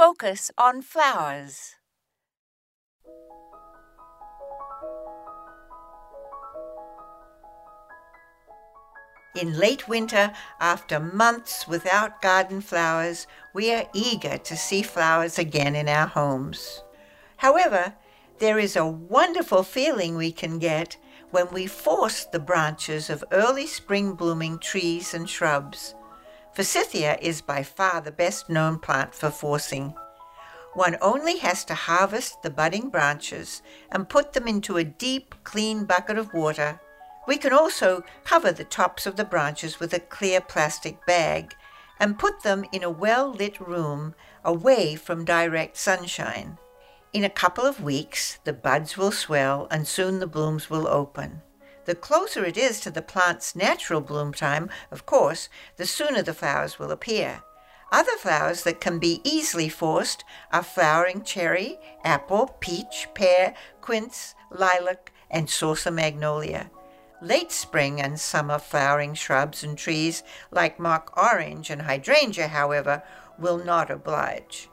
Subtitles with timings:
[0.00, 1.74] focus on flowers.
[9.38, 15.76] In late winter, after months without garden flowers, we are eager to see flowers again
[15.76, 16.82] in our homes.
[17.36, 17.92] However,
[18.38, 20.96] there is a wonderful feeling we can get
[21.30, 25.94] when we force the branches of early spring blooming trees and shrubs.
[26.54, 29.94] Forsythia is by far the best known plant for forcing.
[30.74, 35.84] One only has to harvest the budding branches and put them into a deep, clean
[35.84, 36.80] bucket of water
[37.30, 41.54] we can also cover the tops of the branches with a clear plastic bag
[41.98, 46.58] and put them in a well lit room away from direct sunshine.
[47.12, 51.42] In a couple of weeks, the buds will swell and soon the blooms will open.
[51.90, 56.32] The closer it is to the plant's natural bloom time, of course, the sooner the
[56.32, 57.42] flowers will appear.
[57.90, 60.22] Other flowers that can be easily forced
[60.52, 66.70] are flowering cherry, apple, peach, pear, quince, lilac, and saucer magnolia.
[67.20, 70.22] Late spring and summer flowering shrubs and trees
[70.52, 73.02] like mock orange and hydrangea, however,
[73.36, 74.68] will not oblige.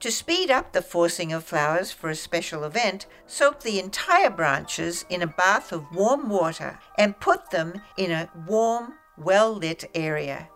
[0.00, 5.04] To speed up the forcing of flowers for a special event, soak the entire branches
[5.08, 10.48] in a bath of warm water and put them in a warm, well lit area.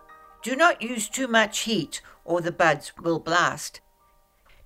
[0.43, 3.81] Do not use too much heat or the buds will blast.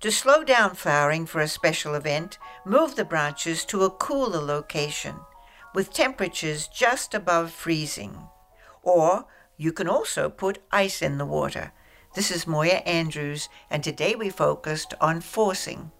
[0.00, 5.16] To slow down flowering for a special event, move the branches to a cooler location
[5.74, 8.28] with temperatures just above freezing.
[8.82, 9.24] Or
[9.56, 11.72] you can also put ice in the water.
[12.14, 15.90] This is Moya Andrews, and today we focused on forcing.